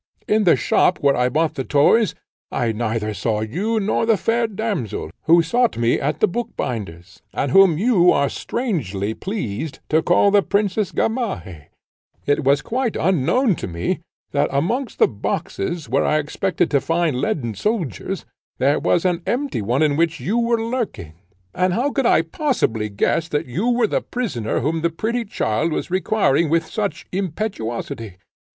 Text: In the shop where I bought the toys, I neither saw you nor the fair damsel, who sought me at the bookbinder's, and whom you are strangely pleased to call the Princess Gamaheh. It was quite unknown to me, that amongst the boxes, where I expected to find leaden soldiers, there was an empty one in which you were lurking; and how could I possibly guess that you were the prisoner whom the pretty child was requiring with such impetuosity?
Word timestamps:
In 0.27 0.45
the 0.45 0.55
shop 0.55 0.97
where 0.97 1.15
I 1.15 1.29
bought 1.29 1.53
the 1.53 1.63
toys, 1.63 2.15
I 2.51 2.71
neither 2.71 3.13
saw 3.13 3.41
you 3.41 3.79
nor 3.79 4.07
the 4.07 4.17
fair 4.17 4.47
damsel, 4.47 5.11
who 5.25 5.43
sought 5.43 5.77
me 5.77 5.99
at 5.99 6.21
the 6.21 6.27
bookbinder's, 6.27 7.21
and 7.33 7.51
whom 7.51 7.77
you 7.77 8.11
are 8.11 8.27
strangely 8.27 9.13
pleased 9.13 9.77
to 9.89 10.01
call 10.01 10.31
the 10.31 10.41
Princess 10.41 10.91
Gamaheh. 10.91 11.65
It 12.25 12.43
was 12.43 12.63
quite 12.63 12.95
unknown 12.95 13.53
to 13.57 13.67
me, 13.67 13.99
that 14.31 14.49
amongst 14.51 14.97
the 14.97 15.07
boxes, 15.07 15.87
where 15.87 16.03
I 16.03 16.17
expected 16.17 16.71
to 16.71 16.81
find 16.81 17.21
leaden 17.21 17.53
soldiers, 17.53 18.25
there 18.57 18.79
was 18.79 19.05
an 19.05 19.21
empty 19.27 19.61
one 19.61 19.83
in 19.83 19.97
which 19.97 20.19
you 20.19 20.39
were 20.39 20.59
lurking; 20.65 21.13
and 21.53 21.73
how 21.75 21.91
could 21.91 22.07
I 22.07 22.23
possibly 22.23 22.89
guess 22.89 23.27
that 23.27 23.45
you 23.45 23.69
were 23.69 23.85
the 23.85 24.01
prisoner 24.01 24.61
whom 24.61 24.81
the 24.81 24.89
pretty 24.89 25.25
child 25.25 25.71
was 25.71 25.91
requiring 25.91 26.49
with 26.49 26.65
such 26.65 27.05
impetuosity? 27.11 28.17